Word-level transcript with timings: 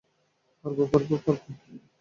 পারব 0.65 0.79
পারব 0.91 1.09
পারব! 1.25 1.41